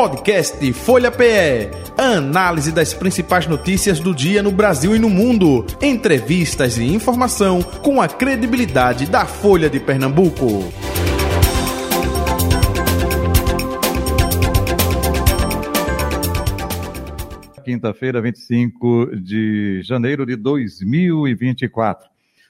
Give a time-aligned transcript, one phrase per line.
[0.00, 1.68] Podcast Folha PE.
[1.98, 5.66] Análise das principais notícias do dia no Brasil e no mundo.
[5.78, 10.72] Entrevistas e informação com a credibilidade da Folha de Pernambuco.
[17.62, 22.08] Quinta-feira, 25 de janeiro de 2024.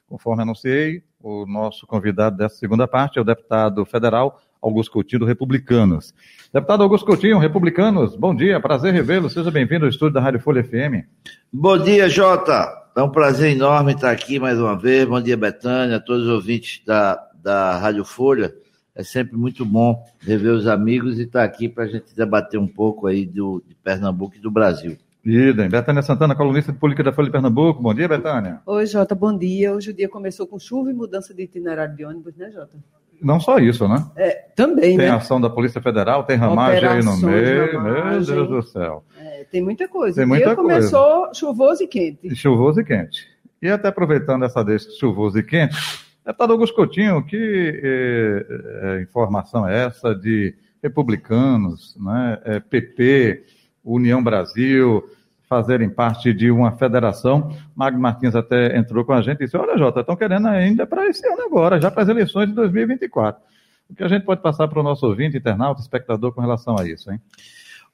[0.08, 5.26] Conforme anunciei, o nosso convidado dessa segunda parte é o deputado federal Augusto Coutinho, do
[5.26, 6.14] Republicanos.
[6.52, 9.30] Deputado Augusto Coutinho, Republicanos, bom dia, prazer revê-lo.
[9.30, 11.06] Seja bem-vindo ao estúdio da Rádio Folha FM.
[11.52, 12.80] Bom dia, Jota.
[12.96, 15.08] É um prazer enorme estar aqui mais uma vez.
[15.08, 18.52] Bom dia, Betânia, a todos os ouvintes da, da Rádio Folha.
[18.94, 22.66] É sempre muito bom rever os amigos e estar aqui para a gente debater um
[22.66, 24.98] pouco aí do, de Pernambuco e do Brasil.
[25.24, 25.68] Idem.
[25.68, 27.80] Betânia Santana, colunista de política da Folha de Pernambuco.
[27.80, 28.60] Bom dia, Betânia.
[28.66, 29.72] Oi, Jota, bom dia.
[29.72, 32.76] Hoje o dia começou com chuva e mudança de itinerário de ônibus, né, Jota?
[33.22, 34.04] Não só isso, né?
[34.16, 35.10] É, também, tem né?
[35.10, 37.72] ação da Polícia Federal, tem ramagem aí no meio.
[37.72, 38.34] Ramagem.
[38.34, 39.04] Meu Deus do céu.
[39.18, 40.16] É, tem muita coisa.
[40.16, 42.34] Tem o muita dia começou chuvoso e quente.
[42.34, 43.28] Chuvoso e quente.
[43.62, 45.76] E até aproveitando essa deixa chuvoso e quente,
[46.24, 47.36] deputado Augusto Coutinho, que
[47.82, 53.44] eh, eh, informação é essa de republicanos, né, eh, PP,
[53.84, 55.04] União Brasil,
[55.50, 57.50] fazerem parte de uma federação.
[57.74, 61.08] Magno Martins até entrou com a gente e disse: Olha, Jota, estão querendo ainda para
[61.08, 63.42] esse ano agora, já para as eleições de 2024.
[63.90, 66.88] O que a gente pode passar para o nosso ouvinte, internauta, espectador com relação a
[66.88, 67.20] isso, hein?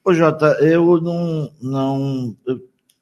[0.05, 1.51] Ô, Jota, eu não.
[1.59, 2.35] não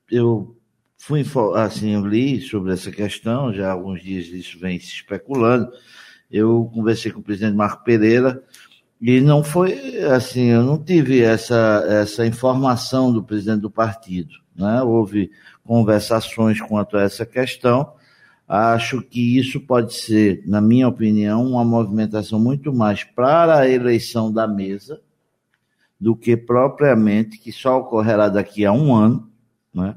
[0.09, 0.55] eu,
[0.97, 5.69] fui assim, eu li sobre essa questão, já há alguns dias isso vem se especulando.
[6.31, 8.41] Eu conversei com o presidente Marco Pereira
[9.01, 14.44] e não foi assim, eu não tive essa, essa informação do presidente do partido.
[14.55, 14.81] Né?
[14.81, 15.31] Houve
[15.63, 17.93] conversações quanto a essa questão.
[18.47, 24.31] Acho que isso pode ser, na minha opinião, uma movimentação muito mais para a eleição
[24.31, 25.01] da mesa
[25.99, 29.29] do que propriamente, que só ocorrerá daqui a um ano,
[29.73, 29.95] né?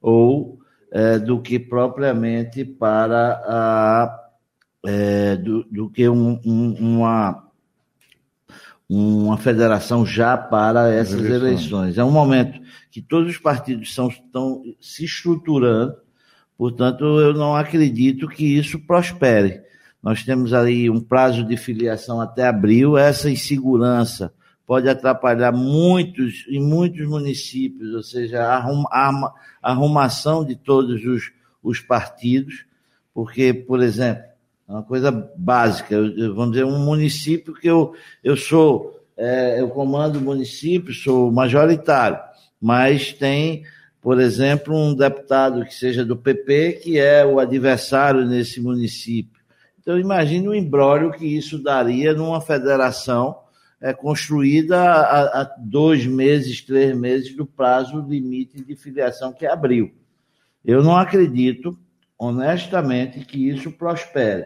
[0.00, 0.58] ou
[0.90, 4.22] é, do que propriamente para a.
[4.84, 7.44] É, do, do, que um, um, uma
[8.88, 11.42] uma federação já para essas eleições.
[11.42, 11.98] eleições.
[11.98, 12.60] É um momento
[12.96, 15.94] que todos os partidos são, estão se estruturando,
[16.56, 19.60] portanto, eu não acredito que isso prospere.
[20.02, 24.32] Nós temos aí um prazo de filiação até abril, essa insegurança
[24.66, 29.30] pode atrapalhar muitos, em muitos municípios, ou seja, a
[29.60, 31.30] arrumação de todos os,
[31.62, 32.64] os partidos,
[33.12, 34.24] porque, por exemplo,
[34.66, 35.94] é uma coisa básica.
[35.94, 41.30] Eu, vamos dizer, um município que eu, eu sou, é, eu comando o município, sou
[41.30, 42.18] majoritário,
[42.66, 43.62] mas tem,
[44.00, 49.40] por exemplo, um deputado que seja do PP, que é o adversário nesse município.
[49.78, 53.38] Então, imagine o embrólio que isso daria numa federação
[53.80, 59.92] é, construída há, há dois meses, três meses do prazo limite de filiação que abriu.
[60.64, 61.78] Eu não acredito,
[62.18, 64.44] honestamente, que isso prospere.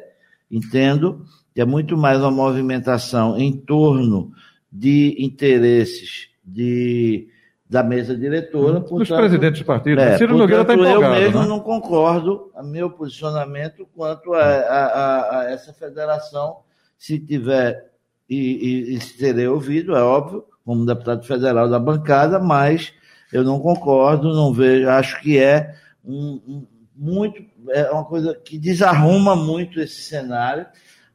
[0.50, 4.30] Entendo que é muito mais uma movimentação em torno
[4.70, 7.30] de interesses de,
[7.70, 8.80] da mesa diretora.
[8.80, 10.00] Dos presidentes de partido.
[10.00, 11.14] É, Ciro Nogueira está empolgado.
[11.14, 11.46] Eu mesmo né?
[11.46, 16.56] não concordo meu posicionamento quanto a, a, a, a essa federação,
[16.98, 17.92] se tiver
[18.28, 22.92] e, e, e serei ouvido, é óbvio, como deputado federal da bancada, mas
[23.32, 25.72] eu não concordo, não vejo, acho que é
[26.04, 26.66] um, um
[26.96, 30.66] muito é uma coisa que desarruma muito esse cenário,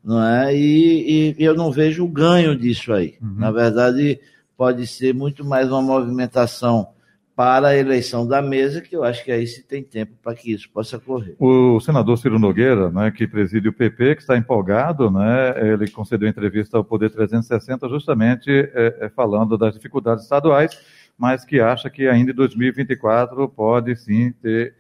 [0.02, 0.56] não é?
[0.56, 3.18] E, e eu não vejo o ganho disso aí.
[3.22, 3.36] Uhum.
[3.38, 4.22] Na verdade,
[4.58, 6.90] pode ser muito mais uma movimentação
[7.36, 10.54] para a eleição da mesa, que eu acho que aí se tem tempo para que
[10.54, 11.36] isso possa ocorrer.
[11.38, 16.30] O senador Ciro Nogueira, né, que preside o PP, que está empolgado, né, ele concedeu
[16.30, 20.80] entrevista ao Poder 360 justamente é, é, falando das dificuldades estaduais,
[21.18, 24.74] mas que acha que ainda em 2024 pode sim ter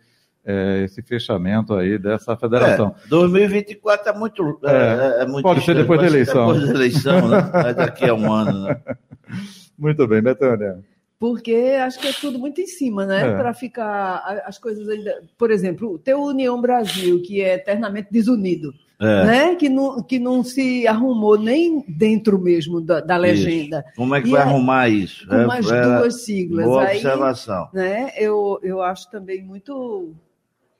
[0.45, 2.95] é, esse fechamento aí dessa federação.
[3.03, 4.59] É, 2024 é muito.
[4.63, 6.53] É, é, é muito pode ser depois da eleição.
[6.53, 7.51] Depois da eleição, né?
[7.75, 8.79] Daqui a um ano, né?
[9.77, 10.83] Muito bem, Betânia.
[11.19, 13.29] Porque acho que é tudo muito em cima, né?
[13.29, 13.35] É.
[13.35, 15.23] Para ficar as coisas ainda.
[15.37, 18.73] Por exemplo, ter o União Brasil, que é eternamente desunido.
[18.99, 19.25] É.
[19.25, 19.55] Né?
[19.55, 23.83] Que, não, que não se arrumou nem dentro mesmo da, da legenda.
[23.87, 23.95] Isso.
[23.95, 25.27] Como é que e vai arrumar isso?
[25.27, 26.65] Com mais duas siglas.
[26.65, 27.69] Boa Aí, observação.
[27.73, 30.13] Né, eu, eu acho também muito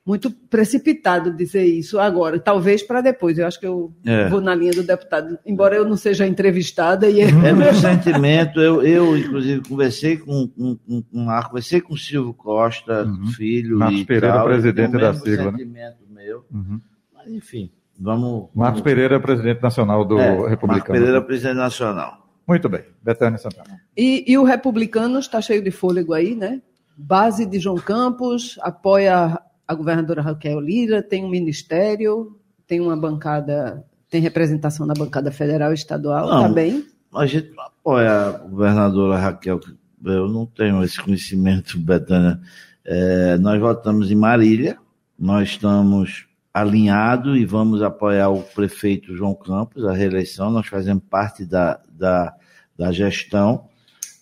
[0.06, 3.36] muito precipitado dizer isso agora, talvez para depois.
[3.36, 4.28] Eu acho que eu é.
[4.28, 7.10] vou na linha do deputado, embora eu não seja entrevistada.
[7.10, 7.20] E...
[7.20, 8.60] É meu sentimento.
[8.60, 13.26] Eu, eu inclusive, conversei com, com, com, com conversei com o Silvio Costa, uhum.
[13.32, 13.78] filho.
[13.78, 15.50] Marcos Pereira, tal, presidente da sigla.
[15.50, 15.58] Né?
[15.58, 16.24] sentimento né?
[16.24, 16.44] meu.
[16.52, 16.80] Uhum.
[17.12, 18.48] Mas, enfim, vamos.
[18.54, 18.82] Marcos vamos...
[18.82, 20.68] Pereira, presidente nacional do é, Republicano.
[20.68, 22.26] Marcos Pereira, presidente nacional.
[22.46, 23.80] Muito bem, Betânia Santana.
[23.96, 26.62] E, e o republicano está cheio de fôlego aí, né?
[26.96, 33.84] Base de João Campos, apoia a governadora Raquel Lira, tem um ministério, tem uma bancada,
[34.08, 36.86] tem representação na bancada federal e estadual, tá bem?
[37.14, 39.60] A gente apoia a governadora Raquel,
[40.04, 42.40] eu não tenho esse conhecimento, Betânia.
[42.84, 44.78] É, nós votamos em Marília,
[45.18, 51.44] nós estamos alinhados e vamos apoiar o prefeito João Campos, a reeleição, nós fazemos parte
[51.44, 52.34] da, da,
[52.78, 53.66] da gestão.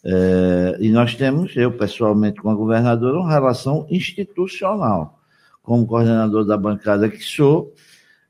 [0.04, 5.20] É, e nós temos, eu pessoalmente com a governadora, uma relação institucional.
[5.64, 7.74] Como coordenador da bancada que sou,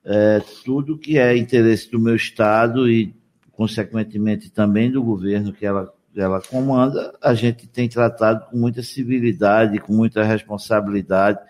[0.05, 3.15] é, tudo que é interesse do meu Estado e,
[3.53, 9.81] consequentemente, também do governo que ela, ela comanda, a gente tem tratado com muita civilidade,
[9.81, 11.41] com muita responsabilidade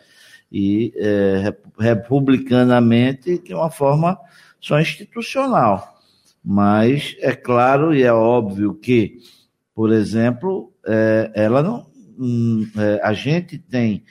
[0.51, 4.19] e é, republicanamente de uma forma
[4.59, 6.01] só institucional.
[6.43, 9.19] Mas é claro e é óbvio que,
[9.75, 11.87] por exemplo, é, ela não.
[12.19, 14.05] Hum, é, a gente tem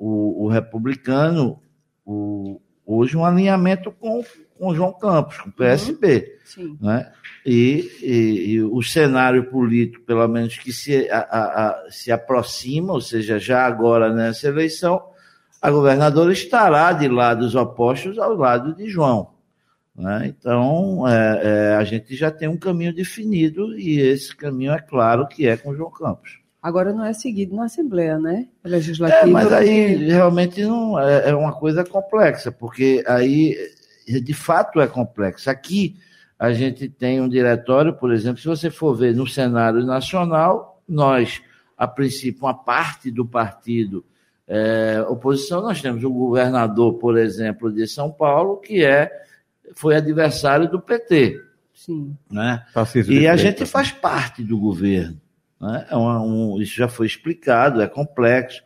[0.00, 1.60] o, o republicano
[2.04, 4.22] o, hoje um alinhamento com
[4.60, 6.36] com João Campos, com o PSB.
[6.58, 6.76] Uhum.
[6.82, 7.10] Né?
[7.46, 13.00] E, e, e, o cenário político, pelo menos que se, a, a, se aproxima, ou
[13.00, 15.02] seja, já agora nessa eleição,
[15.62, 19.30] a governadora estará de lados opostos ao lado de João.
[19.96, 20.26] Né?
[20.26, 25.26] Então, é, é, a gente já tem um caminho definido e esse caminho é claro
[25.26, 26.39] que é com João Campos.
[26.62, 28.46] Agora não é seguido na Assembleia, né?
[28.62, 29.22] Legislativa.
[29.22, 33.56] É, mas aí realmente não é, é uma coisa complexa, porque aí
[34.06, 35.48] de fato é complexo.
[35.48, 35.96] Aqui
[36.38, 41.40] a gente tem um diretório, por exemplo, se você for ver no cenário nacional, nós,
[41.76, 44.04] a princípio, uma parte do partido
[44.46, 49.10] é, oposição, nós temos o governador, por exemplo, de São Paulo, que é
[49.74, 51.40] foi adversário do PT.
[51.72, 52.16] Sim.
[52.30, 52.62] Né?
[53.08, 55.20] E a gente faz parte do governo.
[55.60, 55.86] Né?
[55.90, 58.62] É um, isso já foi explicado, é complexo.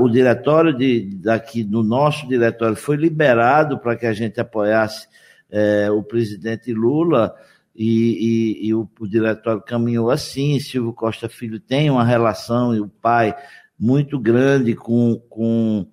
[0.00, 5.06] O diretório de, daqui, no nosso diretório, foi liberado para que a gente apoiasse
[5.50, 7.34] é, o presidente Lula.
[7.76, 10.58] E, e, e o, o, diretório caminhou assim.
[10.58, 13.34] Silvio Costa Filho tem uma relação, e o pai
[13.78, 15.86] muito grande com, com,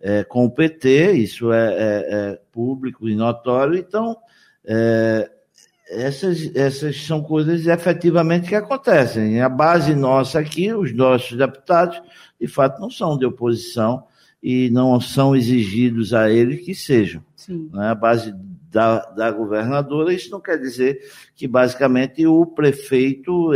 [0.00, 4.16] é, com o PT, isso é, é, é público e notório, então
[4.64, 5.30] é,
[5.88, 9.40] essas, essas são coisas efetivamente que acontecem.
[9.40, 12.00] A base nossa aqui, os nossos deputados,
[12.40, 14.04] de fato, não são de oposição
[14.42, 17.22] e não são exigidos a eles que sejam.
[17.48, 17.88] Né?
[17.88, 18.34] A base
[18.70, 21.00] da, da governadora, isso não quer dizer
[21.34, 23.52] que basicamente o prefeito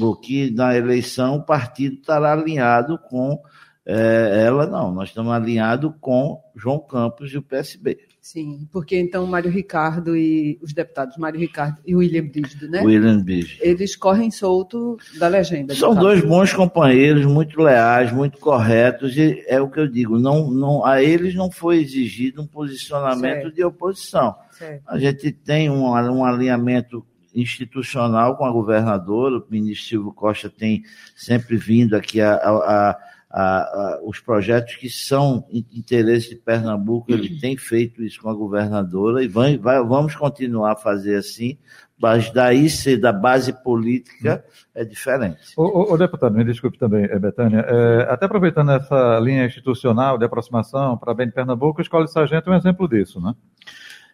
[0.00, 3.42] o que na eleição o partido estará alinhado com
[3.84, 4.92] é, ela, não.
[4.92, 7.98] Nós estamos alinhados com João Campos e o PSB.
[8.22, 12.80] Sim, porque então Mário Ricardo e os deputados Mário Ricardo e William Brígido, né?
[12.80, 13.60] William Brígido.
[13.60, 15.74] Eles correm solto da legenda.
[15.74, 20.48] São dois bons companheiros, muito leais, muito corretos, e é o que eu digo, não,
[20.52, 23.54] não, a eles não foi exigido um posicionamento certo.
[23.56, 24.36] de oposição.
[24.52, 24.84] Certo.
[24.86, 27.04] A gente tem um, um alinhamento
[27.34, 30.84] institucional com a governadora, o ministro Silvio Costa tem
[31.16, 32.50] sempre vindo aqui a, a,
[32.90, 32.98] a,
[33.32, 39.24] a os projetos que são interesse de Pernambuco, ele tem feito isso com a governadora
[39.24, 41.56] e vai, vai, vamos continuar a fazer assim,
[41.98, 44.44] mas daí ser da base política
[44.74, 45.54] é diferente.
[45.56, 50.18] O, o, o deputado, me desculpe também, eh, Betânia, é, até aproveitando essa linha institucional
[50.18, 53.34] de aproximação para bem de Pernambuco, a Escola de Sargento é um exemplo disso, né?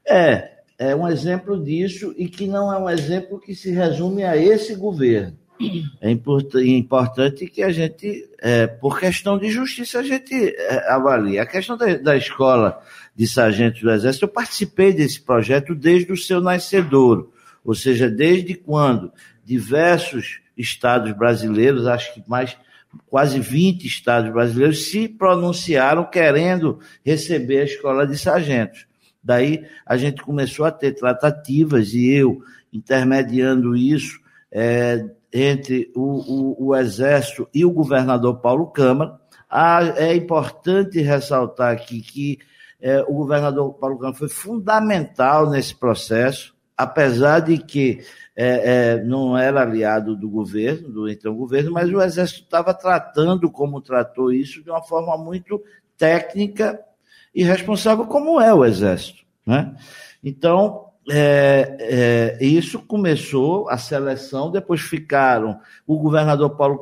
[0.06, 4.36] É, é um exemplo disso e que não é um exemplo que se resume a
[4.36, 5.36] esse governo.
[6.00, 11.38] É importante que a gente, é, por questão de justiça, a gente é, avalie.
[11.38, 12.80] A questão da, da, escola
[13.14, 17.32] de sargentos do Exército, eu participei desse projeto desde o seu nascedouro,
[17.64, 19.12] ou seja, desde quando
[19.44, 22.56] diversos estados brasileiros, acho que mais
[23.08, 28.86] quase 20 estados brasileiros, se pronunciaram querendo receber a escola de sargentos.
[29.22, 36.68] Daí a gente começou a ter tratativas e eu intermediando isso é, entre o, o,
[36.68, 39.18] o, Exército e o governador Paulo Câmara.
[39.48, 42.38] Ah, é importante ressaltar aqui que
[42.80, 48.00] é, o governador Paulo Câmara foi fundamental nesse processo, apesar de que
[48.36, 53.50] é, é, não era aliado do governo, do então governo, mas o Exército estava tratando
[53.50, 55.62] como tratou isso de uma forma muito
[55.96, 56.80] técnica
[57.34, 59.24] e responsável como é o Exército.
[59.44, 59.74] Né?
[60.22, 66.80] Então, é, é, isso começou a seleção, depois ficaram o governador Paulo,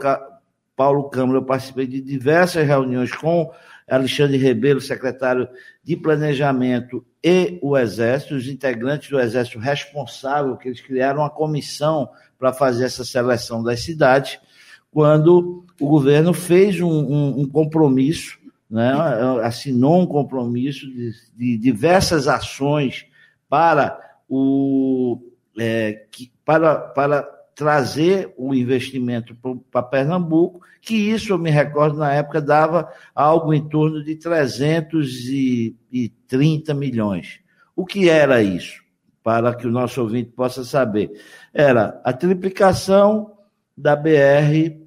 [0.75, 3.51] Paulo Câmara, eu participei de diversas reuniões com
[3.89, 5.49] Alexandre Rebelo, secretário
[5.83, 12.09] de Planejamento e o Exército, os integrantes do Exército responsável, que eles criaram uma comissão
[12.39, 14.41] para fazer essa seleção das cidades,
[14.91, 18.93] quando o governo fez um, um, um compromisso, né,
[19.43, 23.07] assinou um compromisso de, de diversas ações
[23.49, 25.21] para o
[25.59, 27.23] é, que, para, para
[27.55, 29.35] trazer o investimento
[29.71, 36.75] para Pernambuco, que isso eu me recordo na época dava algo em torno de 330
[36.75, 37.41] milhões.
[37.75, 38.85] O que era isso?
[39.23, 41.11] Para que o nosso ouvinte possa saber.
[41.53, 43.33] Era a triplicação
[43.77, 44.79] da BR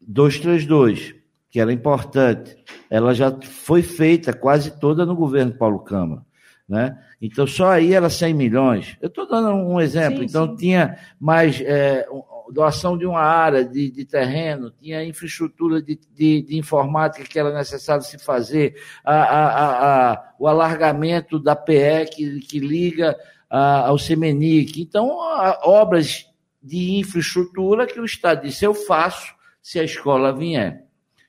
[0.00, 1.14] 232,
[1.50, 2.56] que era importante.
[2.90, 6.22] Ela já foi feita quase toda no governo Paulo Câmara.
[6.68, 6.98] Né?
[7.20, 8.96] Então, só aí era 100 milhões.
[9.00, 10.20] Eu estou dando um exemplo.
[10.20, 10.56] Sim, então, sim.
[10.56, 12.06] tinha mais é,
[12.50, 17.52] doação de uma área de, de terreno, tinha infraestrutura de, de, de, informática que era
[17.52, 23.16] necessário se fazer, a, a, a, o alargamento da PE que, que liga
[23.48, 24.80] ao Semenic.
[24.80, 25.16] Então,
[25.62, 26.26] obras
[26.62, 30.84] de infraestrutura que o Estado disse: eu faço se a escola vier.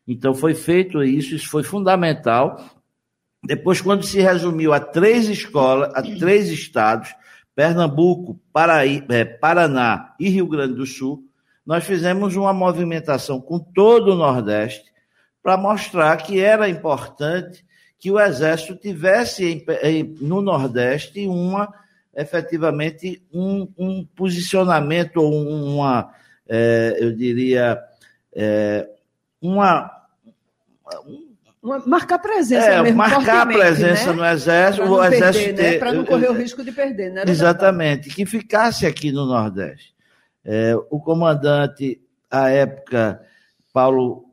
[0.08, 2.58] Então, foi feito isso, isso foi fundamental
[3.46, 7.14] depois, quando se resumiu a três escolas, a três estados,
[7.56, 11.24] Pernambuco, Paraí, é, Paraná e Rio Grande do Sul,
[11.66, 14.92] nós fizemos uma movimentação com todo o Nordeste
[15.42, 17.66] para mostrar que era importante
[17.98, 21.74] que o Exército tivesse em, em, no Nordeste uma
[22.16, 26.14] efetivamente um, um posicionamento ou uma,
[26.48, 27.78] é, eu diria,
[28.34, 28.88] é,
[29.42, 29.92] uma,
[31.86, 34.14] marcar presença é, mesmo, marcar presença né?
[34.14, 35.78] no exército, o exército né?
[35.78, 37.24] para não correr o risco de perder, né?
[37.28, 39.94] Exatamente, que ficasse aqui no Nordeste.
[40.44, 43.20] É, o comandante, à época,
[43.74, 44.26] Paulo,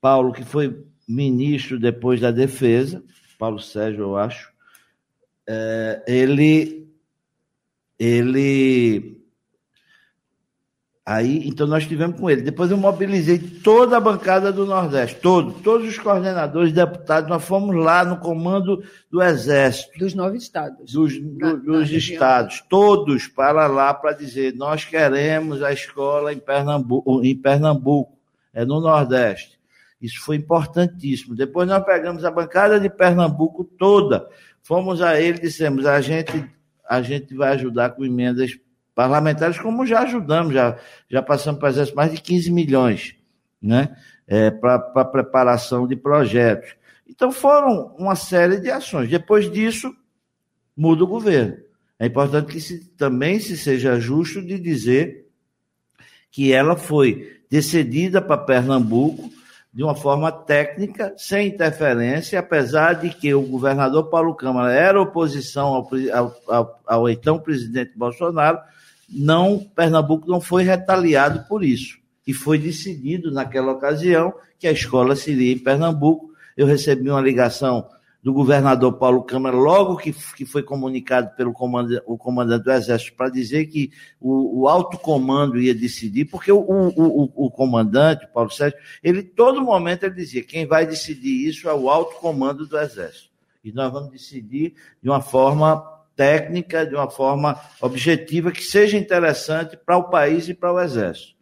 [0.00, 3.02] Paulo, que foi ministro depois da Defesa,
[3.38, 4.52] Paulo Sérgio, eu acho,
[5.46, 6.88] é, ele,
[7.98, 9.19] ele
[11.10, 12.40] Aí, então nós tivemos com ele.
[12.40, 17.74] Depois eu mobilizei toda a bancada do Nordeste, todo, todos os coordenadores, deputados, nós fomos
[17.74, 19.98] lá no comando do Exército.
[19.98, 20.92] Dos nove estados.
[20.92, 22.68] Dos, na, dos estados, região.
[22.68, 28.16] todos para lá para dizer, nós queremos a escola em Pernambuco, em Pernambuco,
[28.54, 29.58] é no Nordeste.
[30.00, 31.34] Isso foi importantíssimo.
[31.34, 34.28] Depois nós pegamos a bancada de Pernambuco toda,
[34.62, 36.48] fomos a ele e dissemos, a gente,
[36.88, 38.56] a gente vai ajudar com emendas
[39.00, 40.76] parlamentares, como já ajudamos, já,
[41.08, 43.16] já passamos para exército mais de 15 milhões
[43.62, 43.96] né,
[44.28, 46.76] é, para preparação de projetos.
[47.08, 49.08] Então foram uma série de ações.
[49.08, 49.90] Depois disso,
[50.76, 51.56] muda o governo.
[51.98, 55.26] É importante que se, também se seja justo de dizer
[56.30, 59.30] que ela foi decidida para Pernambuco
[59.72, 65.68] de uma forma técnica, sem interferência, apesar de que o governador Paulo Câmara era oposição
[65.68, 65.88] ao,
[66.48, 68.58] ao, ao então presidente Bolsonaro,
[69.10, 71.98] não Pernambuco não foi retaliado por isso.
[72.26, 76.30] E foi decidido naquela ocasião que a escola seria em Pernambuco.
[76.56, 77.88] Eu recebi uma ligação
[78.22, 83.16] do governador Paulo Câmara, logo que, que foi comunicado pelo comandante, o comandante do Exército,
[83.16, 83.90] para dizer que
[84.20, 89.22] o, o alto comando ia decidir, porque o, o, o, o comandante, Paulo Sérgio, ele
[89.22, 93.30] todo momento ele dizia: quem vai decidir isso é o alto comando do Exército.
[93.64, 95.82] E nós vamos decidir de uma forma
[96.16, 101.34] técnica, de uma forma objetiva, que seja interessante para o país e para o Exército.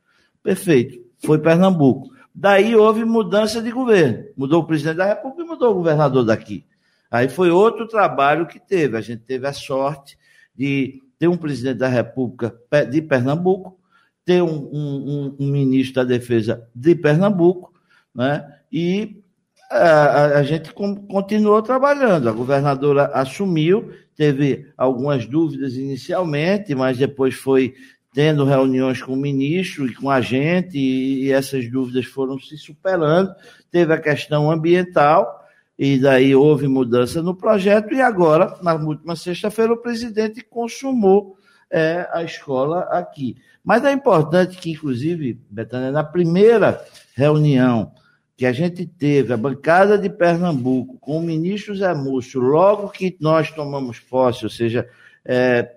[0.42, 0.98] Perfeito.
[1.25, 2.10] Foi Pernambuco.
[2.34, 4.25] Daí houve mudança de governo.
[4.37, 6.64] Mudou o presidente da República e mudou o governador daqui.
[7.10, 8.96] Aí foi outro trabalho que teve.
[8.96, 10.16] A gente teve a sorte
[10.54, 12.54] de ter um presidente da República
[12.90, 13.78] de Pernambuco,
[14.25, 17.72] ter um, um, um ministro da Defesa de Pernambuco,
[18.14, 18.46] né?
[18.70, 19.22] e
[19.70, 22.28] a, a, gente continuou trabalhando.
[22.28, 27.75] A governadora assumiu, teve algumas dúvidas inicialmente, mas depois foi
[28.12, 32.56] tendo reuniões com o ministro e com a gente, e, e essas dúvidas foram se
[32.56, 33.30] superando.
[33.70, 35.44] Teve a questão ambiental,
[35.78, 41.37] e daí houve mudança no projeto, e agora, na última sexta-feira, o presidente consumou
[41.70, 43.37] é, a escola aqui.
[43.62, 46.82] Mas é importante que, inclusive, Betânia, na primeira
[47.14, 47.92] reunião
[48.38, 53.16] que a gente teve a bancada de Pernambuco com o ministro Zé Múcio, logo que
[53.18, 54.88] nós tomamos posse, ou seja,
[55.25, 55.75] é,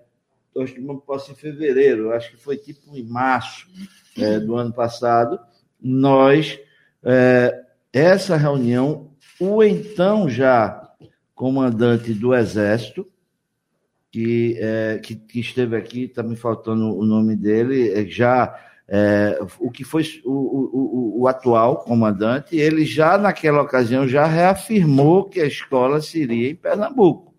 [0.56, 3.68] nós tomamos posse em fevereiro, acho que foi tipo em março
[4.15, 5.39] é, do ano passado,
[5.82, 6.60] nós,
[7.03, 10.88] é, essa reunião, o então já
[11.34, 13.08] comandante do Exército,
[14.12, 18.56] que, é, que, que esteve aqui, está me faltando o nome dele, é, já
[18.93, 25.29] é, o que foi o, o, o, atual comandante, ele já naquela ocasião já reafirmou
[25.29, 27.33] que a escola seria em Pernambuco.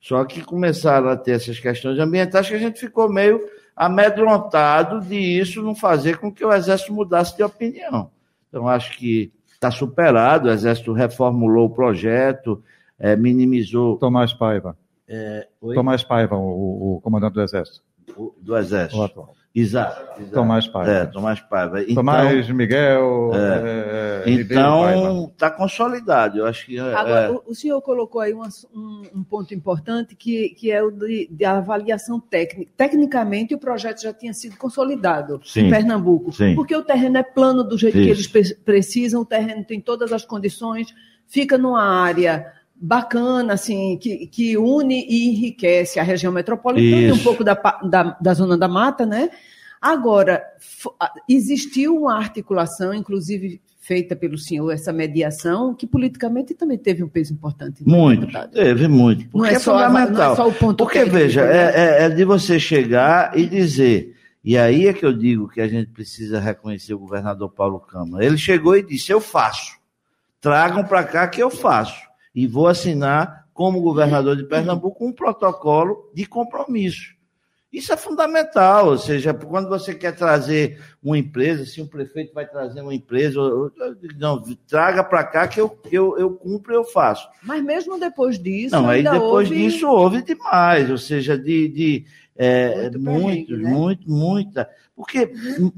[0.00, 5.16] Só que começaram a ter essas questões ambientais que a gente ficou meio amedrontado de
[5.16, 8.10] isso não fazer com que o Exército mudasse de opinião.
[8.48, 12.62] Então, acho que está superado, o Exército reformulou o projeto,
[12.98, 13.98] é, minimizou.
[13.98, 14.78] Tomás Paiva.
[15.06, 17.82] É, Tomás Paiva, o, o, comandante do Exército.
[18.16, 18.98] O, do Exército.
[18.98, 19.34] O atual.
[19.54, 20.34] Exato, exato.
[20.34, 20.90] Tomás Paiva.
[20.90, 21.82] É, Tomás Paiva.
[21.82, 23.30] Então, Tomás Miguel.
[23.32, 26.38] É, é, então, está consolidado.
[26.38, 26.76] Eu acho que.
[26.76, 28.42] É, Agora, o, o, senhor colocou aí um,
[28.74, 32.72] um, um, ponto importante que, que é o de, de, avaliação técnica.
[32.76, 36.32] Tecnicamente, o projeto já tinha sido consolidado sim, em Pernambuco.
[36.32, 36.56] Sim.
[36.56, 38.32] Porque o terreno é plano do jeito Isso.
[38.32, 40.92] que eles precisam, o terreno tem todas as condições,
[41.28, 47.18] fica numa área bacana, assim, que, que une e enriquece a região metropolitana e um
[47.18, 49.30] pouco da, da, da zona da mata, né?
[49.80, 50.42] Agora,
[51.28, 57.34] existiu uma articulação, inclusive feita pelo senhor, essa mediação, que politicamente também teve um peso
[57.34, 57.86] importante.
[57.86, 58.50] Né, muito, deputado?
[58.52, 59.28] teve muito.
[59.28, 60.26] Porque não é, é só, fundamental.
[60.26, 61.54] Não é só o ponto Porque, técnico, veja, né?
[61.54, 65.60] é, é, é de você chegar e dizer, e aí é que eu digo que
[65.60, 68.24] a gente precisa reconhecer o governador Paulo Câmara.
[68.24, 69.76] Ele chegou e disse, eu faço.
[70.40, 76.10] Tragam para cá que eu faço e vou assinar, como governador de Pernambuco, um protocolo
[76.12, 77.14] de compromisso.
[77.74, 82.46] Isso é fundamental, ou seja, quando você quer trazer uma empresa, se um prefeito vai
[82.46, 83.40] trazer uma empresa,
[84.16, 87.28] não, traga para cá que eu, eu, eu cumpro e eu faço.
[87.42, 88.76] Mas mesmo depois disso.
[88.76, 89.56] Não, aí depois houve...
[89.56, 93.70] disso houve demais, ou seja, de, de é, muito, muito, né?
[93.70, 94.70] muito, muita.
[94.94, 95.32] Porque,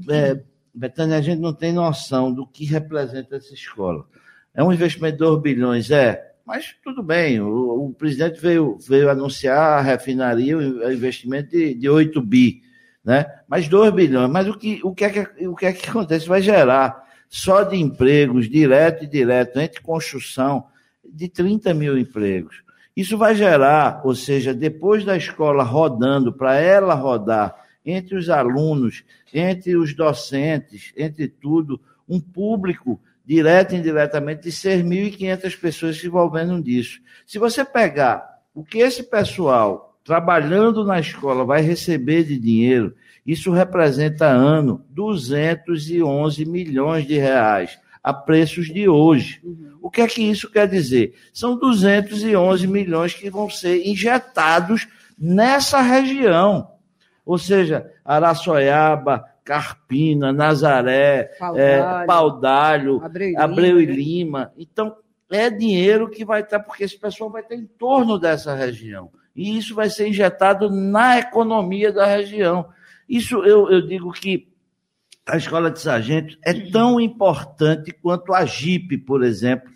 [0.09, 0.39] é,
[0.71, 4.05] Betânia, a gente não tem noção do que representa essa escola.
[4.53, 6.26] É um investimento de 2 bilhões, é.
[6.47, 11.89] Mas tudo bem, o, o, presidente veio, veio anunciar a refinaria, o investimento de, de
[11.89, 12.61] 8 bi,
[13.03, 13.25] né?
[13.49, 14.31] Mas 2 bilhões.
[14.31, 16.25] Mas o que, o, que é que, o que é que acontece?
[16.25, 20.67] Vai gerar só de empregos, direto e direto, entre construção,
[21.03, 22.63] de 30 mil empregos.
[22.95, 29.03] Isso vai gerar, ou seja, depois da escola rodando, para ela rodar, entre os alunos,
[29.33, 36.57] entre os docentes, entre tudo, um público direta e indiretamente, de 6.500 pessoas se envolvendo
[36.57, 37.01] nisso.
[37.25, 43.51] Se você pegar o que esse pessoal trabalhando na escola vai receber de dinheiro, isso
[43.51, 49.41] representa ano 211 milhões de reais a preços de hoje.
[49.43, 49.77] Uhum.
[49.81, 51.13] O que é que isso quer dizer?
[51.33, 54.87] São 211 milhões que vão ser injetados
[55.19, 56.71] nessa região.
[57.25, 64.51] Ou seja, Araçoiaba, Carpina, Nazaré, Paudalho, é, Paudalho Abreu, Abreu, e Lima.
[64.57, 64.97] Então,
[65.31, 69.09] é dinheiro que vai estar, porque esse pessoal vai estar em torno dessa região.
[69.33, 72.67] E isso vai ser injetado na economia da região.
[73.07, 74.49] Isso eu, eu digo que
[75.25, 79.71] a escola de sargento é tão importante quanto a JIP, por exemplo,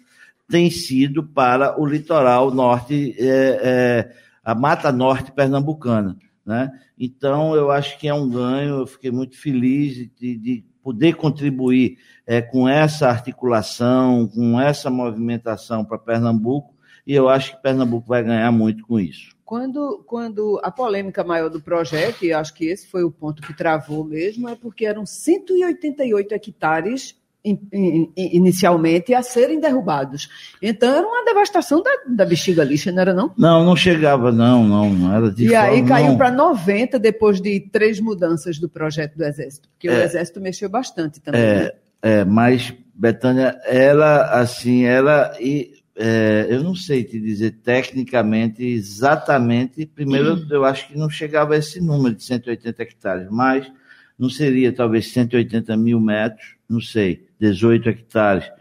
[0.49, 4.11] tem sido para o litoral norte, é, é,
[4.43, 6.17] a Mata Norte pernambucana.
[6.45, 6.71] Né?
[6.97, 11.97] Então, eu acho que é um ganho, eu fiquei muito feliz de, de poder contribuir
[12.25, 16.75] é, com essa articulação, com essa movimentação para Pernambuco,
[17.05, 19.35] e eu acho que Pernambuco vai ganhar muito com isso.
[19.43, 23.53] Quando, quando a polêmica maior do projeto, e acho que esse foi o ponto que
[23.53, 30.29] travou mesmo, é porque eram 188 hectares inicialmente a serem derrubados.
[30.61, 33.33] Então era uma devastação da, da bexiga lixa, não era não?
[33.35, 37.41] Não, não chegava não, não, não era de E forma, aí caiu para 90 depois
[37.41, 41.41] de três mudanças do projeto do Exército, porque é, o Exército mexeu bastante também.
[41.41, 41.71] É, né?
[42.01, 49.85] é mas Betânia, ela assim, ela e é, eu não sei te dizer tecnicamente exatamente.
[49.87, 50.47] Primeiro, uhum.
[50.51, 53.69] eu acho que não chegava a esse número de 180 hectares, mas
[54.17, 58.51] não seria talvez 180 mil metros, não sei 18 hectares.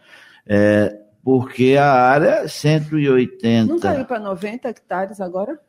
[0.46, 3.70] É, porque a área 180.
[3.70, 5.60] Não caiu para 90 hectares agora?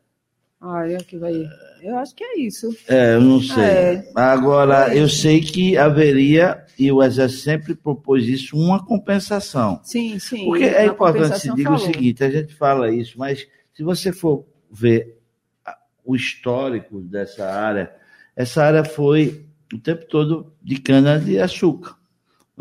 [0.58, 1.34] Ah, é que vai.
[1.82, 2.74] Eu acho que é isso.
[2.88, 3.62] É, eu não sei.
[3.64, 4.04] É.
[4.14, 9.80] Agora, é eu sei que haveria, e o Exército sempre propôs isso, uma compensação.
[9.82, 10.44] Sim, sim.
[10.44, 14.46] Porque é importante se diga o seguinte: a gente fala isso, mas se você for
[14.70, 15.18] ver
[16.04, 17.92] o histórico dessa área,
[18.34, 22.01] essa área foi o tempo todo de cana-de-açúcar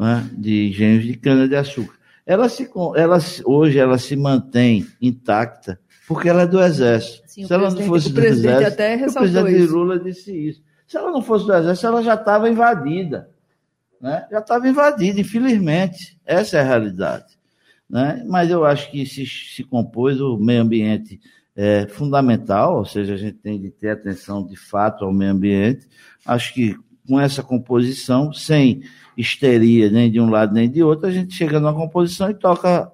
[0.01, 1.93] né, de engenhos de cana-de-açúcar.
[2.25, 7.21] Ela, se, ela hoje ela se mantém intacta porque ela é do Exército.
[7.27, 9.77] Sim, se ela não fosse do Exército, até o presidente isso.
[9.77, 10.63] Lula disse isso.
[10.87, 13.29] Se ela não fosse do Exército, ela já estava invadida.
[14.01, 14.25] Né?
[14.31, 16.19] Já estava invadida, infelizmente.
[16.25, 17.37] Essa é a realidade.
[17.87, 18.25] Né?
[18.27, 21.19] Mas eu acho que se, se compôs o meio ambiente
[21.55, 25.87] é fundamental, ou seja, a gente tem de ter atenção de fato ao meio ambiente.
[26.25, 26.75] Acho que
[27.11, 28.83] com essa composição, sem
[29.17, 32.89] histeria nem de um lado nem de outro, a gente chega numa composição e toca,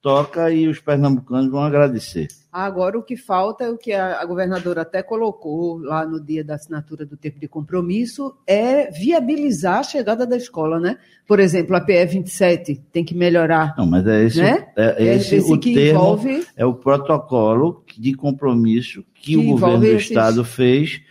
[0.00, 2.28] toca e os pernambucanos vão agradecer.
[2.50, 6.54] Agora, o que falta é o que a, governadora até colocou lá no dia da
[6.54, 10.96] assinatura do tempo de compromisso, é viabilizar a chegada da escola, né?
[11.26, 13.74] Por exemplo, a PE 27 tem que melhorar.
[13.76, 14.66] Não, mas é esse, né?
[14.74, 16.46] é, é esse, esse o que termo, envolve...
[16.56, 20.08] é o protocolo de compromisso que, que o governo do esses...
[20.08, 21.02] estado fez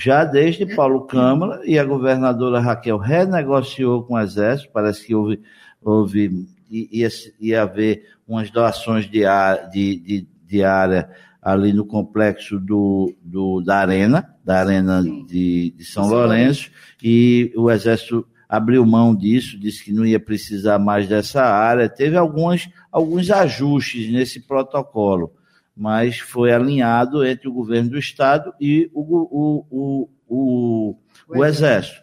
[0.00, 5.42] já desde Paulo Câmara e a governadora Raquel renegociou com o Exército, parece que houve,
[5.82, 7.08] houve ia,
[7.38, 9.24] ia haver umas doações de,
[9.70, 11.10] de, de, de área
[11.42, 16.10] ali no complexo do, do, da Arena, da Arena de, de São Sim.
[16.10, 16.70] Lourenço,
[17.02, 21.88] e o Exército abriu mão disso, disse que não ia precisar mais dessa área.
[21.88, 25.32] Teve algumas, alguns ajustes nesse protocolo
[25.76, 30.96] mas foi alinhado entre o governo do Estado e o, o, o,
[31.28, 32.00] o, Exército.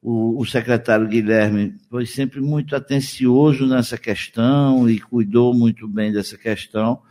[0.00, 6.38] O, o, secretário Guilherme foi sempre muito atencioso nessa questão e cuidou muito bem dessa
[6.38, 7.02] questão.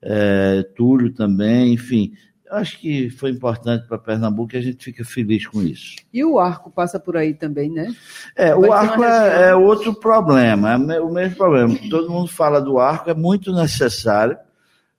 [0.00, 2.12] É, Túlio também, enfim.
[2.50, 5.96] Acho que foi importante para Pernambuco e a gente fica feliz com isso.
[6.12, 7.92] E o arco passa por aí também, né?
[8.36, 11.74] É, Vai o arco é, é, outro problema, é o mesmo problema.
[11.90, 14.36] Todo mundo fala do arco, é muito necessário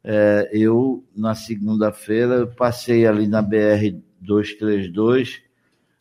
[0.08, 5.42] é, eu, na segunda-feira, passei ali na BR 232,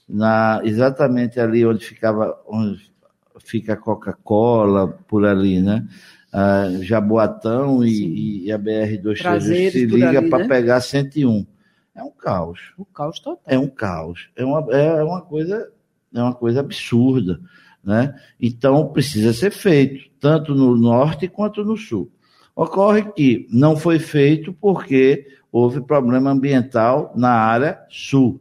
[0.06, 2.92] na, exatamente ali onde ficava, onde
[3.40, 5.88] fica a Coca-Cola, por ali, né?
[6.30, 10.48] Ah, Jaboatão e, e, a BR 232 se liga para né?
[10.48, 11.46] pegar 101.
[11.94, 12.72] É um caos.
[12.76, 13.40] O caos total.
[13.46, 14.28] É um caos.
[14.36, 15.70] É uma, é uma coisa
[16.12, 17.40] é uma coisa absurda,
[17.82, 18.14] né?
[18.40, 22.10] Então precisa ser feito tanto no norte quanto no sul.
[22.56, 28.40] Ocorre que não foi feito porque houve problema ambiental na área sul,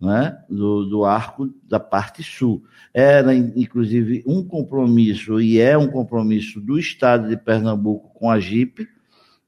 [0.00, 0.38] né?
[0.48, 2.62] do, do arco da parte sul.
[2.92, 8.86] Era, inclusive, um compromisso, e é um compromisso do Estado de Pernambuco com a JIP,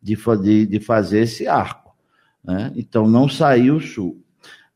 [0.03, 1.95] de, de, de fazer esse arco.
[2.43, 2.73] Né?
[2.75, 4.23] Então, não saiu sul.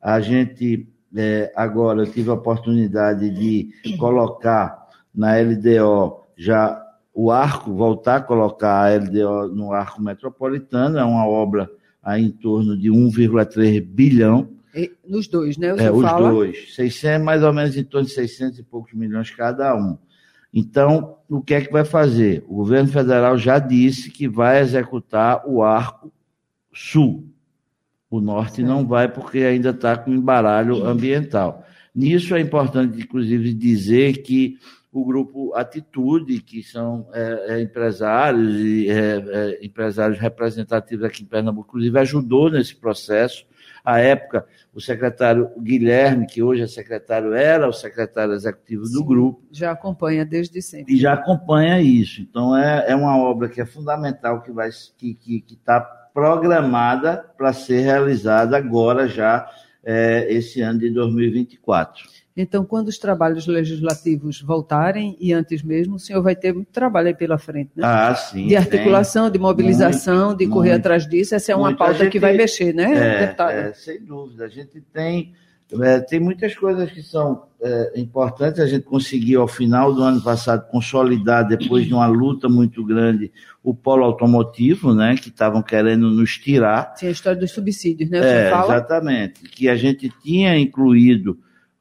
[0.02, 8.16] A gente, é, agora, tive a oportunidade de colocar na LDO já o arco, voltar
[8.16, 11.70] a colocar a LDO no arco metropolitano, é uma obra
[12.02, 14.48] aí em torno de 1,3 bilhão.
[14.74, 15.68] E, nos dois, né?
[15.78, 16.30] é, os fala...
[16.30, 16.74] dois.
[16.74, 19.98] 600, mais ou menos em torno de 600 e poucos milhões cada um.
[20.52, 22.44] Então, o que é que vai fazer?
[22.48, 26.12] O governo federal já disse que vai executar o arco
[26.72, 27.24] sul.
[28.10, 31.64] O norte não vai, porque ainda está com embaralho ambiental.
[31.94, 34.58] Nisso é importante, inclusive, dizer que
[34.92, 41.26] o grupo Atitude, que são é, é, empresários e é, é, empresários representativos aqui em
[41.26, 43.46] Pernambuco, inclusive ajudou nesse processo.
[43.84, 49.06] À época, o secretário Guilherme, que hoje é secretário, era o secretário executivo do Sim,
[49.06, 49.42] grupo.
[49.52, 50.92] Já acompanha desde sempre.
[50.92, 52.20] E já acompanha isso.
[52.20, 55.80] Então, é, é uma obra que é fundamental, que está que, que, que tá
[56.12, 59.48] programada para ser realizada agora já,
[59.84, 62.04] é, esse ano de 2024.
[62.36, 67.08] Então, quando os trabalhos legislativos voltarem, e antes mesmo, o senhor vai ter muito trabalho
[67.08, 67.82] aí pela frente, né?
[67.84, 68.46] Ah, sim.
[68.46, 69.32] De articulação, tem.
[69.32, 71.34] de mobilização, muito, de correr muito, atrás disso.
[71.34, 73.50] Essa é uma pauta gente, que vai mexer, né, é, deputado?
[73.50, 74.44] É, sem dúvida.
[74.44, 75.32] A gente tem,
[75.82, 78.60] é, tem muitas coisas que são é, importantes.
[78.60, 83.32] A gente conseguiu, ao final do ano passado, consolidar, depois de uma luta muito grande,
[83.62, 86.94] o polo automotivo, né, que estavam querendo nos tirar.
[86.96, 88.20] Sim, a história dos subsídios, né?
[88.22, 89.42] É, exatamente.
[89.42, 91.36] Que a gente tinha incluído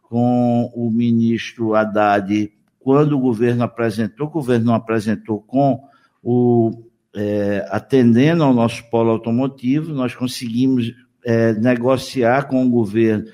[0.10, 5.84] com o ministro Haddad, quando o governo apresentou, o governo não apresentou com
[6.24, 6.84] o
[7.16, 10.94] é, atendendo ao nosso polo automotivo, nós conseguimos
[11.24, 13.26] é, negociar com o governo,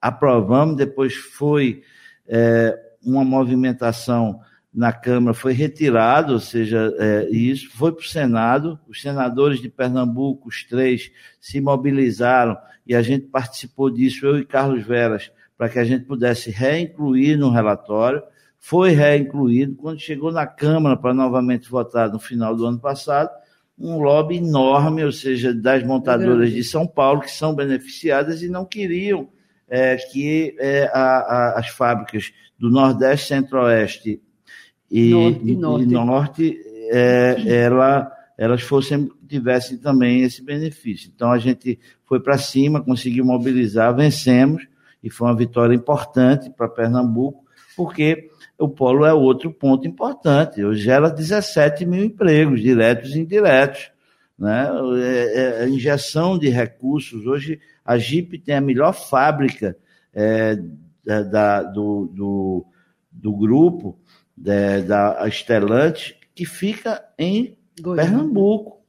[0.00, 1.82] aprovamos, depois foi
[2.28, 4.40] é, uma movimentação
[4.72, 9.68] na Câmara, foi retirado, ou seja, é, isso foi para o Senado, os senadores de
[9.68, 15.68] Pernambuco, os três, se mobilizaram e a gente participou disso, eu e Carlos Veras, para
[15.68, 18.22] que a gente pudesse reincluir no relatório.
[18.58, 19.74] Foi reincluído.
[19.74, 23.28] Quando chegou na Câmara para novamente votar no final do ano passado,
[23.78, 28.64] um lobby enorme, ou seja, das montadoras de São Paulo, que são beneficiadas e não
[28.64, 29.28] queriam
[29.68, 34.18] é, que é, a, a, as fábricas do Nordeste, Centro-Oeste
[34.90, 41.12] e Norte, e Norte, e norte é, ela, elas fossem tivessem também esse benefício.
[41.14, 44.69] Então a gente foi para cima, conseguiu mobilizar, vencemos
[45.02, 47.44] e foi uma vitória importante para Pernambuco,
[47.76, 50.62] porque o polo é outro ponto importante.
[50.62, 53.90] Hoje gera 17 mil empregos, diretos e indiretos.
[54.38, 54.68] Né?
[55.02, 57.26] É, é, a injeção de recursos.
[57.26, 59.76] Hoje a Jeep tem a melhor fábrica
[60.12, 60.58] é,
[61.04, 62.66] da, da do, do,
[63.10, 63.98] do, grupo
[64.36, 68.10] da, da Estelante, que fica em Goiânia.
[68.10, 68.79] Pernambuco.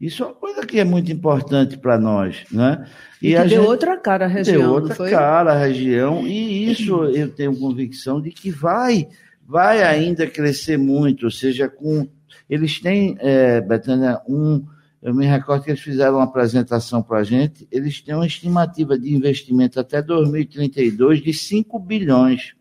[0.00, 2.86] Isso é uma coisa que é muito importante para nós, né?
[3.20, 5.10] E, e a deu gente, outra cara à região, deu outra foi?
[5.10, 9.08] cara à região e isso eu tenho convicção de que vai,
[9.44, 12.08] vai ainda crescer muito, ou seja, com
[12.48, 14.64] eles têm, é, Betânia, um,
[15.02, 18.96] eu me recordo que eles fizeram uma apresentação para a gente, eles têm uma estimativa
[18.96, 22.54] de investimento até 2032 de 5 bilhões.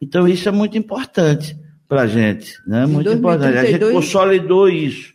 [0.00, 1.56] Então isso é muito importante
[1.88, 2.84] para a gente, né?
[2.84, 3.58] Muito 2032, importante.
[3.58, 5.13] A gente consolidou isso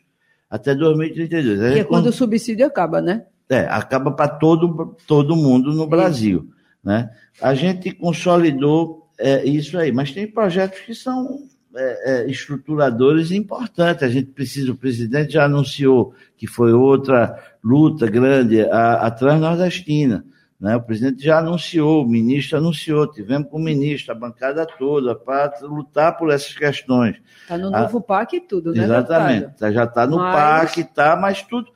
[0.49, 1.73] até 2032.
[1.73, 3.25] Que é quando o subsídio acaba, né?
[3.49, 6.49] É, acaba para todo, todo mundo no Brasil.
[6.83, 7.09] Né?
[7.41, 11.43] A gente consolidou é, isso aí, mas tem projetos que são
[11.75, 14.03] é, é, estruturadores importantes.
[14.03, 20.23] A gente precisa, o presidente já anunciou que foi outra luta grande, a, a Transnordestina.
[20.59, 20.75] Né?
[20.75, 25.53] O presidente já anunciou, o ministro anunciou, tivemos com o ministro, a bancada toda, para
[25.61, 27.15] lutar por essas questões.
[27.43, 28.01] Está no novo a...
[28.01, 28.83] PAC e tudo, né?
[28.83, 29.73] Exatamente, deputado?
[29.73, 30.35] já está no mas...
[30.35, 31.71] PAC, tá, mas tudo.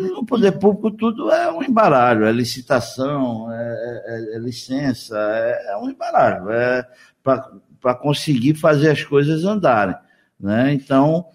[0.00, 5.76] No poder público, tudo é um embaralho, é licitação, é, é, é licença, é, é,
[5.76, 6.86] um embaralho, é
[7.22, 9.96] para conseguir fazer as coisas andarem.
[10.38, 10.72] Né?
[10.72, 11.26] Então,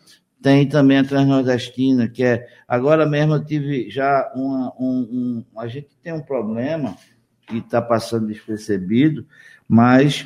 [0.41, 2.47] tem também a Transnordestina, que é.
[2.67, 6.95] Agora mesmo eu tive já uma, um, um A gente tem um problema
[7.47, 9.25] que está passando despercebido,
[9.67, 10.25] mas,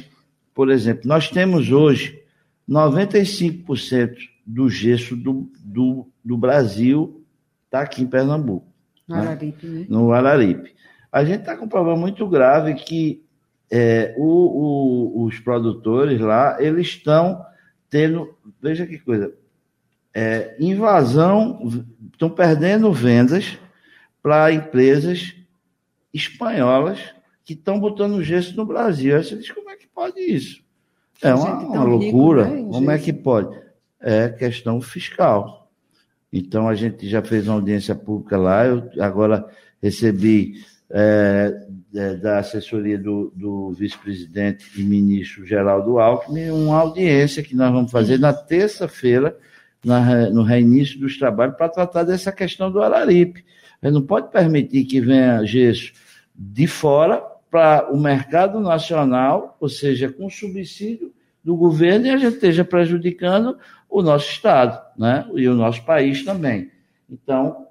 [0.53, 2.21] por exemplo, nós temos hoje
[2.69, 7.25] 95% do gesso do, do, do Brasil
[7.65, 8.67] está aqui em Pernambuco.
[9.07, 9.21] No né?
[9.21, 9.85] Araripe, né?
[9.89, 10.75] No Araripe.
[11.11, 13.23] A gente está com um problema muito grave que
[13.71, 17.43] é, o, o, os produtores lá, eles estão
[17.89, 18.35] tendo.
[18.61, 19.33] Veja que coisa
[20.13, 23.57] é, invasão, estão perdendo vendas
[24.21, 25.35] para empresas
[26.13, 26.99] espanholas
[27.43, 29.15] que estão botando gesso no Brasil.
[29.15, 30.61] Aí você diz, como é que pode isso?
[31.21, 32.45] É uma, uma loucura.
[32.45, 33.57] Rico, né, como é que pode?
[33.99, 35.71] É questão fiscal.
[36.31, 39.45] Então, a gente já fez uma audiência pública lá, eu agora
[39.81, 47.55] recebi é, é, da assessoria do, do vice-presidente e ministro Geraldo Alckmin uma audiência que
[47.55, 49.37] nós vamos fazer na terça-feira,
[49.83, 53.43] na, no reinício dos trabalhos para tratar dessa questão do Araripe.
[53.81, 55.91] A gente não pode permitir que venha gesso
[56.33, 62.35] de fora para o mercado nacional, ou seja, com subsídio do governo, e a gente
[62.35, 63.57] esteja prejudicando
[63.89, 65.27] o nosso Estado né?
[65.35, 66.71] e o nosso país também.
[67.09, 67.67] Então,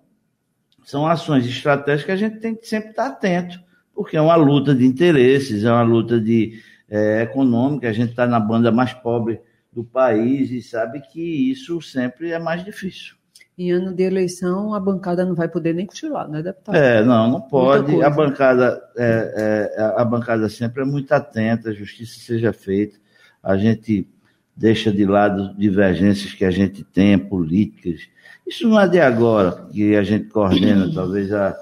[0.85, 3.59] são ações estratégicas que a gente tem que sempre estar atento,
[3.95, 8.27] porque é uma luta de interesses, é uma luta de, é, econômica, a gente está
[8.27, 9.41] na banda mais pobre
[9.73, 13.15] do país e sabe que isso sempre é mais difícil.
[13.57, 16.75] Em ano de eleição, a bancada não vai poder nem cochilar, né, deputado?
[16.75, 18.03] É, não, não pode.
[18.03, 22.99] A bancada, é, é, a bancada sempre é muito atenta, a justiça seja feita.
[23.43, 24.09] A gente
[24.57, 28.01] deixa de lado divergências que a gente tem, políticas.
[28.47, 31.57] Isso não é de agora, que a gente coordena, talvez há,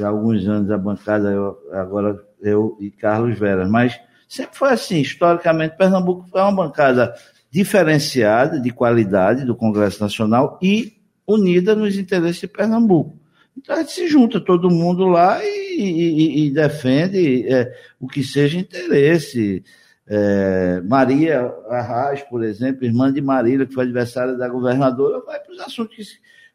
[0.00, 3.98] há alguns anos a bancada, eu, agora eu e Carlos Veras, mas
[4.28, 7.14] sempre foi assim, historicamente, Pernambuco foi uma bancada
[7.54, 13.16] diferenciada, de qualidade do Congresso Nacional e unida nos interesses de Pernambuco.
[13.56, 18.24] Então a gente se junta todo mundo lá e, e, e defende é, o que
[18.24, 19.62] seja interesse.
[20.04, 25.52] É, Maria Arraes, por exemplo, irmã de Marília, que foi adversária da governadora, vai para
[25.52, 25.94] os assuntos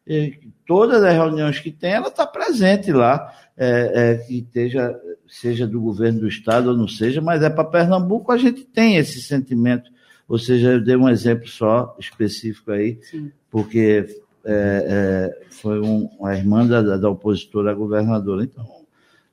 [0.04, 0.32] que é,
[0.66, 4.94] todas as reuniões que tem, ela está presente lá, é, é, que esteja,
[5.26, 8.98] seja do governo do estado ou não seja, mas é para Pernambuco, a gente tem
[8.98, 9.90] esse sentimento
[10.30, 13.32] ou seja, eu dei um exemplo só específico aí, Sim.
[13.50, 14.06] porque
[14.44, 18.44] é, é, foi um, uma irmã da, da opositora à governadora.
[18.44, 18.64] Então,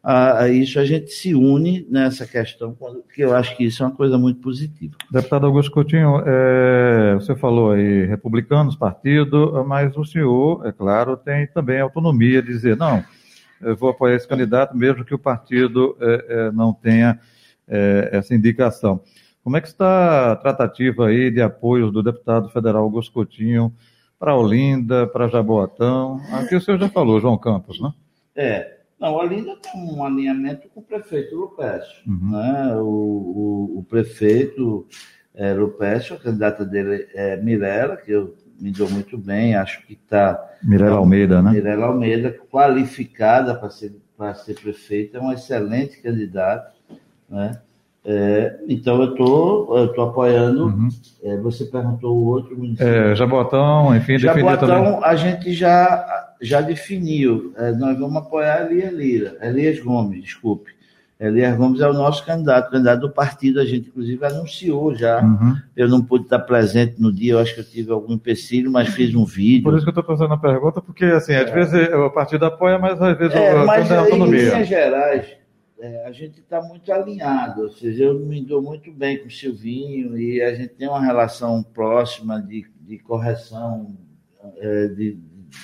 [0.02, 2.76] a, a, isso a gente se une nessa questão,
[3.14, 4.96] que eu acho que isso é uma coisa muito positiva.
[5.12, 11.46] Deputado Augusto Coutinho, é, você falou aí republicanos, partido, mas o senhor, é claro, tem
[11.46, 13.04] também autonomia de dizer, não,
[13.62, 17.20] eu vou apoiar esse candidato, mesmo que o partido é, é, não tenha
[17.68, 19.00] é, essa indicação.
[19.48, 23.74] Como é que está a tratativa aí de apoio do deputado federal Augusto Coutinho
[24.20, 26.20] para Olinda, para Jaboatão?
[26.34, 27.94] Aqui o senhor já falou, João Campos, né?
[28.36, 31.96] É, não, Olinda tem um alinhamento com o prefeito Lupécio.
[32.06, 32.32] Uhum.
[32.32, 32.76] Né?
[32.76, 34.86] O, o, o, prefeito
[35.34, 39.94] é, Lupécio, a candidata dele é Mirella, que eu me dou muito bem, acho que
[39.94, 40.46] está...
[40.62, 41.52] Mirella Almeida, né?
[41.52, 46.76] Mirella Almeida, qualificada para ser, para ser prefeita, é um excelente candidato,
[47.30, 47.62] né?
[48.10, 50.68] É, então eu tô, estou apoiando.
[50.68, 50.88] Uhum.
[51.22, 52.88] É, você perguntou o outro município.
[52.88, 57.52] É, Jabotão, enfim, Jabotão a gente já, já definiu.
[57.58, 60.72] É, nós vamos apoiar a Elias Lira, Elias Gomes, desculpe.
[61.20, 63.60] Elias Gomes é o nosso candidato, candidato do partido.
[63.60, 65.22] A gente, inclusive, anunciou já.
[65.22, 65.58] Uhum.
[65.76, 68.88] Eu não pude estar presente no dia, eu acho que eu tive algum empecilho, mas
[68.90, 69.64] fiz um vídeo.
[69.64, 71.54] Por isso que eu estou fazendo a pergunta, porque, assim, às é.
[71.54, 74.40] vezes o partido apoia, mas às vezes é, o mas, a autonomia.
[74.40, 75.26] Em linhas gerais,
[75.80, 79.32] é, a gente está muito alinhado, ou seja, eu me dou muito bem com o
[79.32, 83.96] Silvinho e a gente tem uma relação próxima de, de correção
[84.58, 85.20] é, de,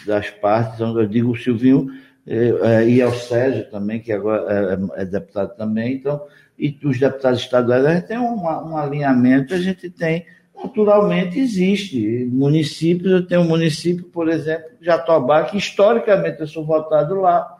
[0.05, 0.75] das partes.
[0.75, 1.87] Então, eu digo o Silvinho
[2.25, 6.21] é, é, e ao Sérgio também, que agora é, é, deputado também, então,
[6.57, 12.25] e os deputados estaduais, a gente tem um, um alinhamento, a gente tem, naturalmente existe.
[12.31, 17.57] Municípios, eu tenho um município, por exemplo, Jatobá, que historicamente eu sou votado lá,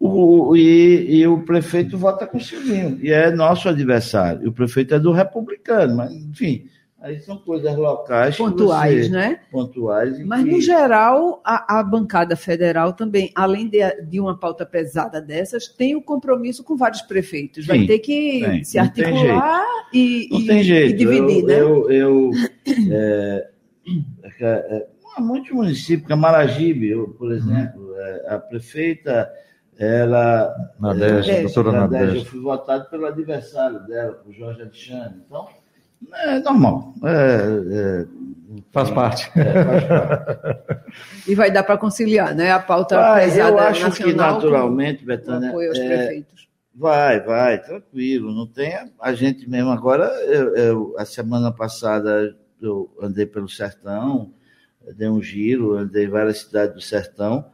[0.00, 4.48] o, e, e, o prefeito vota com o Silvinho, e é nosso adversário.
[4.48, 6.66] O prefeito é do republicano, mas, enfim,
[7.00, 8.36] aí são coisas locais.
[8.36, 9.40] Pontuais, você, né?
[9.50, 10.24] Pontuais.
[10.24, 10.50] Mas, que...
[10.52, 15.96] no geral, a, a, bancada federal também, além de, de, uma pauta pesada dessas, tem
[15.96, 17.66] o um compromisso com vários prefeitos.
[17.66, 20.90] Vai Sim, ter que tem, se articular e, não tem jeito.
[20.90, 21.60] e dividir, eu, né?
[21.60, 22.30] Eu, eu
[22.92, 23.48] é,
[24.40, 29.28] é, é, muitos municípios, Camaragibe, eu, por exemplo, é, a prefeita
[29.78, 30.54] ela.
[30.78, 32.18] Nadege, é, doutora Nadege, Nadege.
[32.18, 35.22] Eu fui votado pelo adversário dela, o Jorge Alexandre.
[35.24, 35.48] Então,
[36.14, 36.94] é normal.
[37.04, 38.06] É, é,
[38.72, 39.30] faz, parte.
[39.36, 40.82] É, faz parte.
[41.28, 42.50] e vai dar para conciliar, né?
[42.50, 45.50] A pauta vai, pesada Eu acho que naturalmente, Betânia.
[45.50, 46.48] Apoio aos é, prefeitos.
[46.74, 48.32] Vai, vai, tranquilo.
[48.32, 49.70] Não tem a gente mesmo.
[49.70, 54.32] Agora, eu, eu, a semana passada eu andei pelo sertão,
[54.96, 57.44] dei um giro, andei em várias cidades do sertão.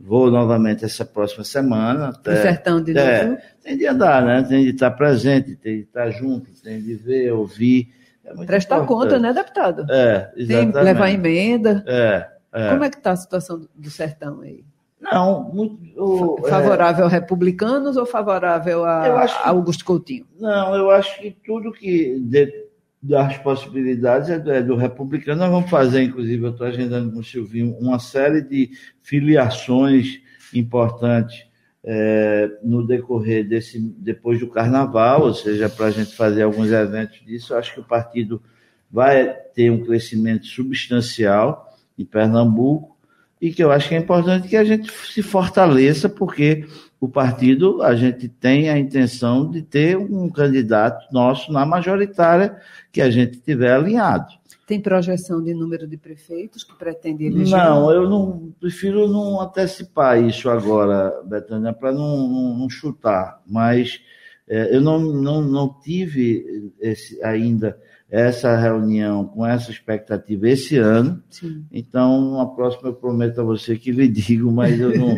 [0.00, 2.08] Vou novamente essa próxima semana.
[2.08, 3.38] Até, o sertão de é, novo?
[3.62, 4.42] tem de andar, né?
[4.42, 7.92] Tem de estar presente, tem de estar junto, tem de ver, ouvir.
[8.24, 9.10] É Prestar importante.
[9.10, 9.86] conta, né, deputado?
[9.90, 10.72] É, exatamente.
[10.72, 11.84] Tem levar emenda.
[11.86, 12.70] É, é.
[12.70, 14.64] Como é que está a situação do sertão aí?
[15.00, 15.78] Não, muito.
[15.96, 17.06] O, favorável é...
[17.06, 20.26] a republicanos ou favorável a, que, a Augusto Coutinho?
[20.38, 22.68] Não, eu acho que tudo que de,
[23.02, 25.40] das possibilidades é do, é do, republicano.
[25.40, 30.20] Nós vamos fazer, inclusive, eu estou agendando com o Silvinho, uma série de filiações
[30.54, 31.46] importantes
[31.82, 37.24] é, no decorrer desse, depois do carnaval, ou seja, para a gente fazer alguns eventos
[37.24, 37.54] disso.
[37.54, 38.42] Eu acho que o partido
[38.90, 42.96] vai ter um crescimento substancial em Pernambuco
[43.40, 46.66] e que eu acho que é importante que a gente se fortaleça, porque
[47.00, 52.58] o partido, a gente tem a intenção de ter um candidato nosso na majoritária
[52.92, 54.26] que a gente tiver alinhado.
[54.66, 57.56] Tem projeção de número de prefeitos que pretende eleger?
[57.56, 63.40] Não, eu não prefiro não antecipar isso agora, Betânia, para não, não, não, chutar.
[63.46, 64.00] Mas
[64.46, 67.76] é, eu não, não, não tive esse, ainda
[68.10, 71.22] essa reunião com essa expectativa esse ano.
[71.30, 71.64] Sim.
[71.72, 75.16] Então, a próxima eu prometo a você que lhe digo, mas eu não.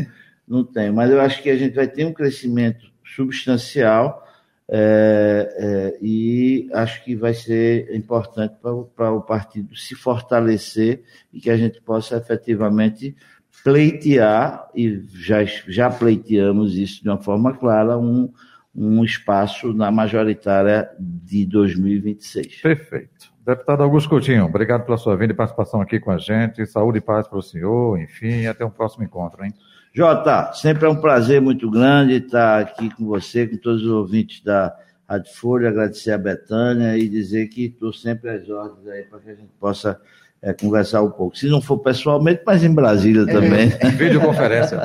[0.52, 0.92] Não tem.
[0.92, 4.22] Mas eu acho que a gente vai ter um crescimento substancial
[4.68, 8.54] é, é, e acho que vai ser importante
[8.94, 13.16] para o partido se fortalecer e que a gente possa efetivamente
[13.64, 18.32] pleitear, e já, já pleiteamos isso de uma forma clara, um,
[18.74, 22.62] um espaço na majoritária de 2026.
[22.62, 23.32] Perfeito.
[23.44, 26.64] Deputado Augusto Coutinho, obrigado pela sua vinda e participação aqui com a gente.
[26.66, 29.52] Saúde e paz para o senhor, enfim, até um próximo encontro, hein?
[29.94, 34.42] Jota, sempre é um prazer muito grande estar aqui com você, com todos os ouvintes
[34.42, 34.74] da
[35.09, 39.31] Rádio Folha, agradecer a Betânia e dizer que estou sempre às ordens aí para que
[39.31, 40.00] a gente possa
[40.40, 41.37] é, conversar um pouco.
[41.37, 43.72] Se não for pessoalmente, mas em Brasília também.
[43.81, 43.88] É.
[43.92, 44.81] Videoconferência.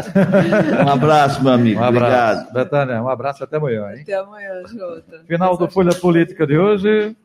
[0.86, 1.80] um abraço, meu amigo.
[1.80, 2.42] Um abraço.
[2.42, 2.54] Obrigado.
[2.54, 3.90] Betânia, um abraço até amanhã.
[3.94, 4.02] Hein?
[4.04, 5.24] Até amanhã, Jota.
[5.26, 7.18] Final do Folha Política de hoje.